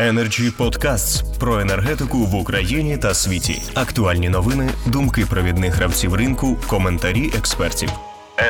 [0.00, 3.62] Energy Podcasts про енергетику в Україні та світі.
[3.74, 7.88] Актуальні новини, думки провідних гравців ринку, коментарі експертів.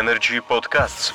[0.00, 1.14] Energy Podcasts.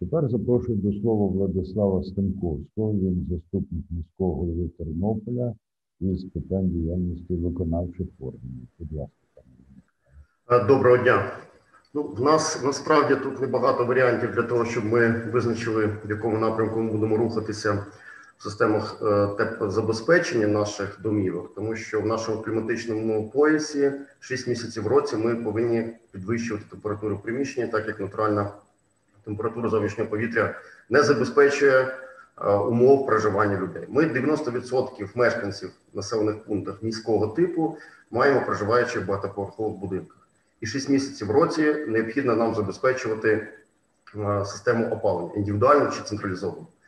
[0.00, 2.92] Тепер запрошую до слова Владислава Стемковського.
[2.92, 5.54] Він заступник міського голови Тернополя
[6.00, 8.68] із питань діяльності виконавчих органів.
[8.78, 9.40] Будь ласка.
[10.50, 11.32] Е, Доброго дня.
[11.94, 16.80] Ну, в нас насправді тут небагато варіантів для того, щоб ми визначили, в якому напрямку
[16.80, 17.86] ми будемо рухатися
[18.42, 25.16] системах е, теплозабезпечення наших домівок, тому що в нашому кліматичному поясі 6 місяців в році
[25.16, 28.52] ми повинні підвищувати температуру приміщення, так як натуральна
[29.24, 30.54] температура зовнішнього повітря
[30.90, 31.98] не забезпечує
[32.40, 33.84] е, умов проживання людей.
[33.88, 37.76] Ми 90% мешканців населених пунктах міського типу
[38.10, 40.16] маємо проживаючи в багатоповерхових будинках.
[40.60, 43.48] І 6 місяців в році необхідно нам забезпечувати
[44.16, 46.79] е, систему опалення індивідуально чи централізовано е,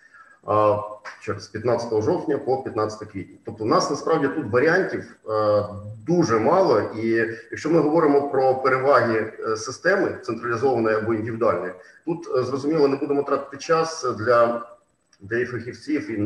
[1.20, 3.36] через 15 жовтня по 15 квітня.
[3.44, 5.64] Тобто, у нас насправді тут варіантів е,
[6.06, 6.80] дуже мало.
[6.80, 7.08] І
[7.50, 11.72] якщо ми говоримо про переваги е, системи централізованої або індивідуальної,
[12.04, 14.68] тут е, зрозуміло не будемо тратити час для.
[15.24, 16.18] Для фахівців і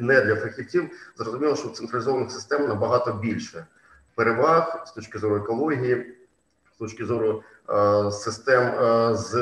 [0.00, 3.66] не, для фахівців зрозуміло, що централізованих систем набагато більше
[4.14, 6.15] переваг з точки зору екології,
[6.76, 9.34] з точки зору е, систем е, з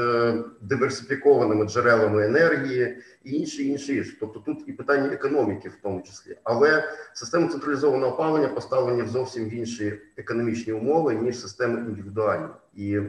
[0.61, 4.17] диверсифікованими джерелами енергії і інші інші.
[4.21, 9.53] Тобто тут і питання економіки, в тому числі, але системи централізованого опалення поставлені в зовсім
[9.53, 12.49] інші економічні умови ніж системи індивідуальні.
[12.75, 13.01] І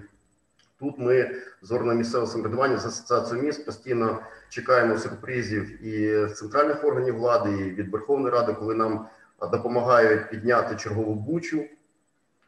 [0.80, 1.32] тут ми
[1.62, 7.64] з органом місцевого самоврядування з асоціацією міст постійно чекаємо сюрпризів і центральних органів влади, і
[7.64, 9.08] від Верховної Ради, коли нам
[9.52, 11.66] допомагають підняти чергову бучу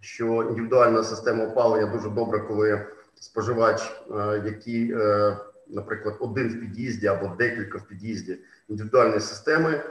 [0.01, 2.85] що індивідуальна система опалення дуже добре, коли
[3.19, 3.81] споживач,
[4.11, 8.37] е, який, е, наприклад, один в під'їзді або декілька в під'їзді
[8.69, 9.83] індивідуальної системи, е,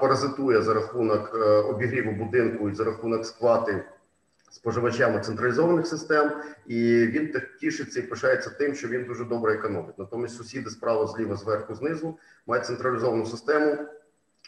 [0.00, 1.34] паразитує за рахунок
[1.68, 3.84] обігріву будинку і за рахунок сплати
[4.50, 6.32] споживачами централізованих систем,
[6.66, 9.98] і він тішиться і пишається тим, що він дуже добре економить.
[9.98, 13.78] Натомість сусіди справа, зліва, зверху, знизу мають централізовану систему,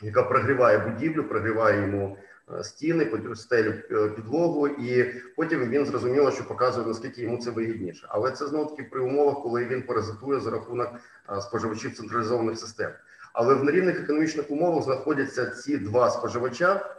[0.02, 2.16] яка прогріває будівлю, прогріває йому
[2.62, 8.06] стіни, під- стелю е, підлогу, і потім він зрозуміло, що показує наскільки йому це вигідніше.
[8.10, 10.88] Але це знову таки при умовах, коли він паразитує за рахунок
[11.36, 12.90] е, споживачів централізованих систем.
[13.32, 16.96] Але в нерівних економічних умовах знаходяться ці два споживача,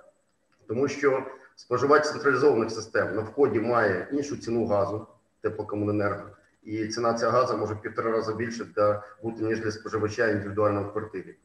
[0.68, 1.24] тому що
[1.56, 5.08] споживач централізованих систем на вході має іншу ціну газу,
[5.42, 6.30] теплокомуненерго,
[6.64, 10.92] і ціна цього газу може півтора рази більше для бути ніж для споживача індивідуально в
[10.92, 11.36] квартирі.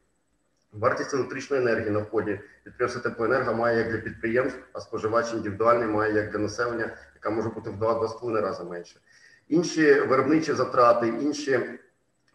[0.78, 6.14] Вартість електричної енергії на вході підприємство теплоенерго має як для підприємств, а споживач індивідуальний має
[6.14, 9.00] як для населення, яка може бути в 2-2,5 рази менше.
[9.48, 11.60] Інші виробничі затрати, інші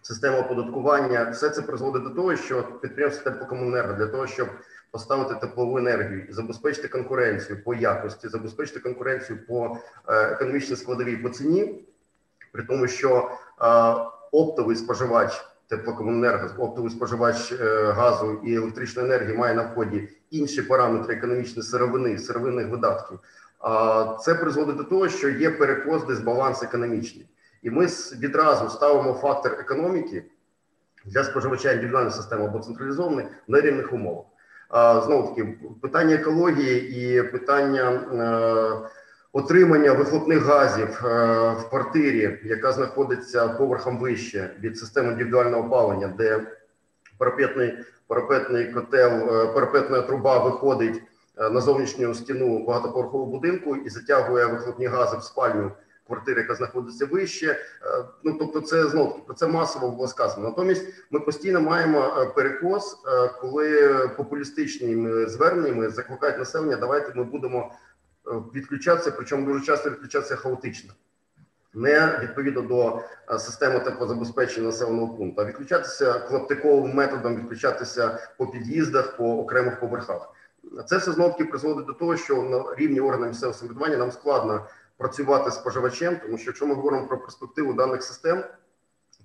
[0.01, 4.50] системи оподаткування, все це призводить до того, що підприємство теплокомуненерго для того, щоб
[4.91, 9.77] поставити теплову енергію забезпечити конкуренцію по якості, забезпечити конкуренцію по
[10.07, 11.85] е, економічній складовій по ціні,
[12.51, 13.95] при тому, що е,
[14.31, 21.16] оптовий споживач теплокомуненерго, оптовий споживач е, газу і електричної енергії має на вході інші параметри
[21.16, 23.19] економічної сировини, сировинних видатків.
[23.59, 27.25] А це призводить до того, що є перекос, дисбаланс економічний,
[27.63, 27.88] і ми
[28.19, 30.25] відразу ставимо фактор економіки
[31.06, 34.25] для споживача індивідуальної системи або централізованої в нерівних умовах.
[34.69, 38.90] А, знову таки, питання екології і питання е,
[39.34, 41.07] отримання вихлопних газів е,
[41.51, 46.47] в квартирі, яка знаходиться поверхом вище від системи індивідуального опалення, де
[47.17, 47.73] парапетний,
[48.07, 51.01] парапетний котел, е, парапетна труба виходить
[51.38, 55.72] е, на зовнішню стіну багатоповерхового будинку і затягує вихлопні гази в спальню
[56.07, 57.57] квартири, яка знаходиться вище.
[58.23, 60.50] Ну тобто, це знову про це масово було сказано.
[60.50, 62.97] Натомість ми постійно маємо перекос,
[63.41, 66.75] коли популістичними зверненнями закликають населення.
[66.75, 67.72] Давайте ми будемо
[68.56, 70.94] відключатися, причому дуже часто відключатися хаотично.
[71.73, 73.01] Не відповідно до
[73.31, 80.33] е, системи теплозабезпечення населеного пункту, а відключатися клаптиковим методом, відключатися по під'їздах, по окремих поверхах.
[80.86, 84.65] Це все знову таки призводить до того, що на рівні органів місцевого самоврядування нам складно
[84.98, 88.44] працювати з споживачем, тому що якщо ми говоримо про перспективу даних систем,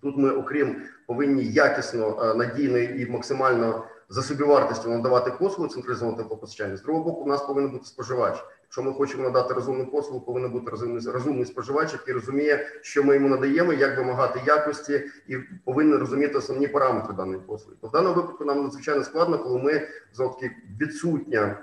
[0.02, 6.76] тут ми, окрім повинні якісно, е, надійно і максимально за собівартістю надавати послугу централізованого теплопостачання.
[6.76, 8.44] З другого боку, у нас повинен бути споживач.
[8.62, 13.14] Якщо ми хочемо надати розумну послугу, повинен бути розумний, розумний споживач, який розуміє, що ми
[13.14, 17.76] йому надаємо, як вимагати якості, і повинен розуміти основні параметри даної послуги.
[17.80, 21.58] То в даному випадку нам надзвичайно складно, коли ми таки відсутня.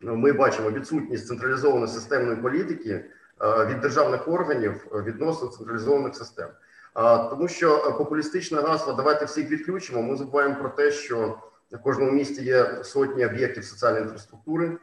[0.00, 3.04] ну, Ми бачимо відсутність централізованої системної політики
[3.42, 6.48] е, від державних органів відносно централізованих систем.
[6.94, 10.02] А, Тому що е, популістичне гасло давайте всіх відключимо.
[10.02, 11.38] Ми забуваємо про те, що
[11.70, 14.78] В кожному місті є сотні об'єктів соціальної інфраструктури,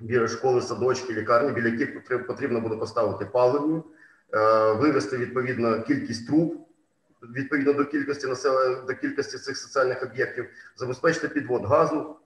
[0.00, 3.82] біля школи, садочки, лікарні, біля яких потрібно буде поставити паливні,
[4.34, 6.66] е, вивести відповідно кількість труб
[7.22, 12.16] відповідно до кількості населення, до кількості цих соціальних об'єктів, забезпечити підвод газу.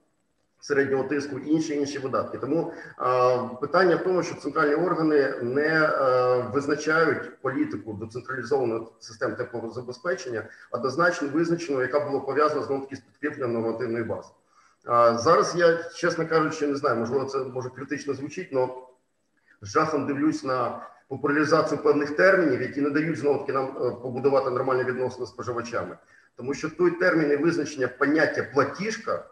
[0.63, 6.37] Середнього тиску інші інші видатки, тому а, питання в тому, що центральні органи не а,
[6.37, 13.53] визначають політику до централізованих систем теплозабезпечення, однозначно визначено, яка була пов'язана знову таки з підкріпленням
[13.53, 14.29] нормативної бази.
[14.85, 18.67] А, зараз я, чесно кажучи, не знаю, можливо, це може критично звучить, але
[19.61, 24.49] з жахом дивлюсь на популяризацію певних термінів, які не дають знову таки нам е, побудувати
[24.49, 25.97] нормальні відносини з споживачами,
[26.35, 29.25] тому що той термін і визначення поняття платіжка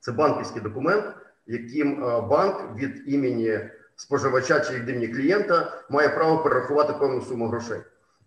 [0.00, 1.04] це банківський документ,
[1.46, 3.60] яким е, банк від імені
[3.96, 7.80] споживача чи від імені клієнта має право перерахувати певну суму грошей.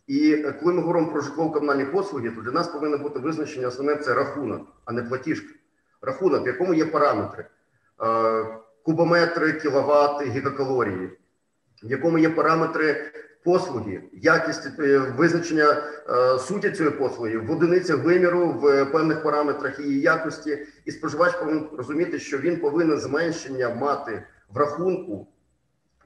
[0.07, 3.95] І е, коли ми говоримо про житлово-комунальні послуги, то для нас повинно бути визначення основне
[3.95, 5.53] це рахунок, а не платіжка.
[6.01, 7.45] Рахунок, в якому є параметри:
[8.83, 11.17] кубометри, кіловати, гігакалорії
[11.83, 13.11] в якому є параметри
[13.43, 20.01] послуги, якість е, визначення е, суті цієї послуги в одиницях виміру в певних параметрах її
[20.01, 24.23] якості, і споживач повинен розуміти, що він повинен зменшення мати
[24.53, 25.27] в рахунку.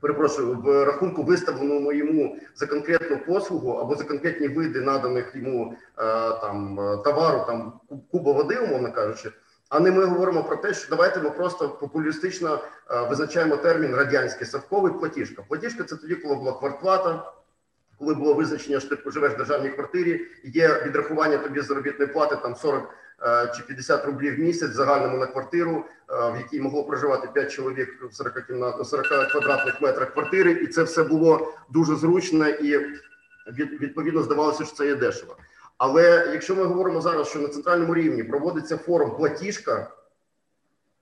[0.02, 6.04] Перепрошую, в рахунку виставленому йому за конкретну послугу або за конкретні види наданих йому е,
[6.42, 7.74] там товару, там
[8.12, 9.32] куба води, умовно кажучи.
[9.70, 12.60] А не ми говоримо про те, що давайте ми просто популістично
[12.92, 15.44] е, визначаємо термін радянський садковий платіжка.
[15.48, 17.34] Платіжка це тоді, коли була квартплата,
[18.00, 22.56] коли було визначення, що ти живеш в державній квартирі, є відрахування тобі заробітної плати там
[22.56, 22.90] 40
[23.22, 27.52] е, чи 50 рублів в місяць загальному на квартиру, е, в якій могло проживати 5
[27.52, 32.80] чоловік в 40 кімнат, 40 квадратних метрах квартири, і це все було дуже зручно і
[33.58, 35.38] відповідно здавалося, що це є дешево.
[35.78, 39.92] Але якщо ми говоримо зараз, що на центральному рівні проводиться форум платіжка,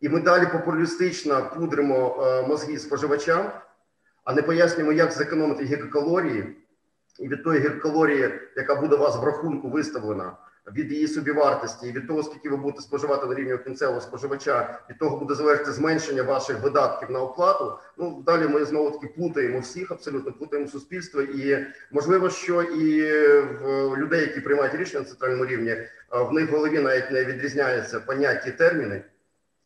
[0.02, 3.52] і ми далі популістично пудримо е, мозги споживачам,
[4.24, 6.58] а не пояснюємо, як зекономити гігакалорії,
[7.20, 10.38] і від тої гігакалорії, яка буде у вас в рахунку виставлена,
[10.74, 14.98] від її собівартості і від того, скільки ви будете споживати на рівні кінцевого споживача, від
[14.98, 17.74] того буде залежати зменшення ваших видатків на оплату.
[17.98, 23.02] Ну далі ми знову таки плутаємо всіх, абсолютно плутаємо суспільство, і можливо, що і
[23.64, 25.78] в людей, які приймають рішення на центральному рівні,
[26.12, 29.02] в них в голові навіть не відрізняються поняття і терміни.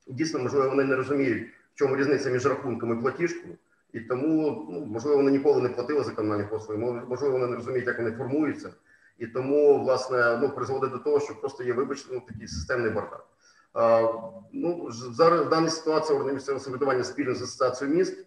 [0.08, 3.54] Дійсно, можливо, вони не розуміють, в чому різниця між рахунком і платіжкою.
[3.94, 7.88] І тому, ну можливо, вони ніколи не платили за комунальні послуги, можливо, вони не розуміють,
[7.88, 8.70] як вони формуються
[9.20, 13.26] і тому власне ну призводить до того, що просто є вибачте, ну, такий системний бардак.
[13.74, 14.08] А,
[14.54, 18.26] ну зараз в даній ситуації органи місцевого самоврядування спільно з асоціацією міст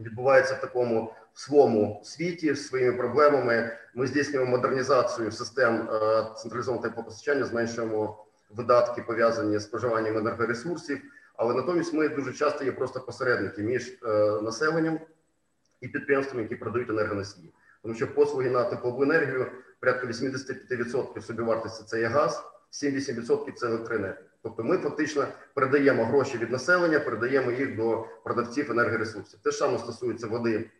[0.00, 3.78] відбувається в такому своєму світі з своїми проблемами.
[3.94, 11.02] Ми здійснюємо модернізацію систем е, централізованого теплопостачання, зменшуємо видатки пов'язані з споживанням енергоресурсів.
[11.36, 14.08] Але натомість ми дуже часто є просто посередники між е,
[14.42, 15.00] населенням
[15.80, 17.52] і підприємствами, які продають енергоносії,
[17.82, 19.46] тому що послуги на теплову енергію
[19.80, 22.42] порядка 85% собівартості це є газ,
[22.72, 24.24] 7-8% це електроенергія.
[24.42, 29.38] Тобто ми фактично передаємо гроші від населення, передаємо їх до продавців енергоресурсів.
[29.42, 30.70] Те ж саме стосується води.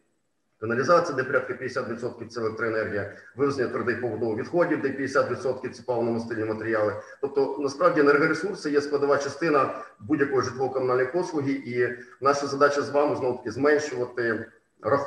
[0.61, 6.93] Каналізація, де порядка 50% це електроенергія, вивезення твердих побудових відходів, де 50% це паливно-мастильні матеріали.
[7.21, 11.89] Тобто, насправді енергоресурси є складова частина будь-якої житлово-комунальної послуги, і
[12.21, 14.47] наша задача з вами знову таки зменшувати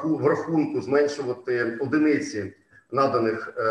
[0.04, 2.54] в рахунку, зменшувати одиниці
[2.92, 3.64] наданих е,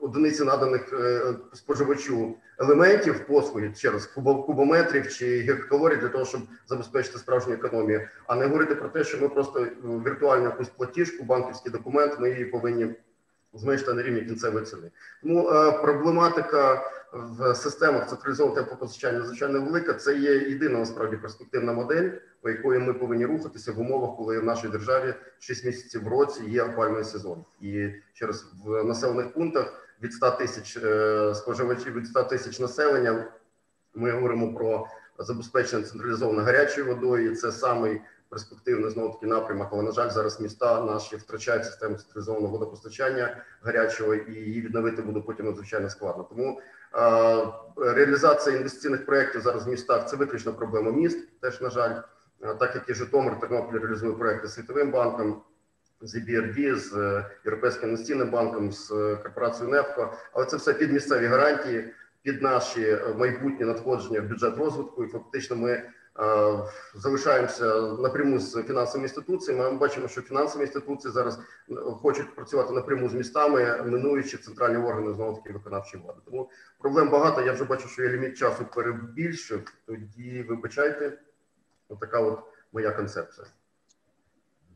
[0.00, 7.54] одиниці наданих е, споживачу елементів послуги через кубометрів чи гігакалорій для того, щоб забезпечити справжню
[7.54, 9.66] економію, а не говорити про те, що ми просто
[10.06, 12.94] віртуальну якусь платіжку, банківський документ, ми її повинні
[13.52, 14.90] зменшити на рівні кінцевої ціни.
[15.22, 19.94] Тому е, проблематика в системах централізованого теплопостачання надзвичайно велика.
[19.94, 22.10] Це є єдина насправді перспективна модель,
[22.42, 26.42] по якої ми повинні рухатися в умовах, коли в нашій державі 6 місяців в році
[26.46, 32.22] є опальний сезон, і через в населених пунктах від 100 тисяч е, споживачів від 100
[32.22, 33.24] тисяч населення.
[33.94, 34.86] Ми говоримо про
[35.18, 37.32] забезпечення централізованою гарячою водою.
[37.32, 39.68] і Це самий перспективний знову таки напрямок.
[39.72, 45.20] Але на жаль, зараз міста наші втрачають систему централізованого водопостачання гарячого, і її відновити буде
[45.20, 46.24] потім надзвичайно складно.
[46.24, 46.60] Тому
[47.76, 51.40] Реалізація інвестиційних проєктів зараз в містах це виключно проблема міст.
[51.40, 52.00] Теж на жаль,
[52.40, 55.42] так як і Житомир Тернопіль реалізує проекти Світовим банком,
[56.00, 60.92] з EBRD, з е, Європейським інвестиційним банком, з е, корпорацією НЕФКО, але це все під
[60.92, 65.04] місцеві гарантії, під наші майбутні надходження в бюджет розвитку.
[65.04, 65.92] І фактично ми е,
[66.94, 69.72] залишаємося напряму з фінансовими інституціями.
[69.72, 71.38] Ми бачимо, що фінансові інституції зараз
[71.70, 76.20] е, хочуть працювати напряму з містами, минуючи центральні органи знову таки виконавчої влади.
[76.24, 76.48] Тому
[76.78, 77.42] проблем багато.
[77.42, 79.60] Я вже бачу, що я ліміт часу перебільшив.
[79.86, 81.18] Тоді вибачайте,
[81.88, 82.38] отака от
[82.72, 83.46] моя концепція.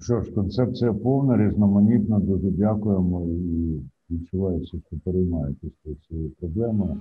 [0.00, 2.18] Що ж, концепція повна, різноманітна.
[2.18, 3.80] Дуже дякуємо і
[4.10, 5.72] відчувається, що переймаєтесь
[6.08, 7.00] цією проблемою.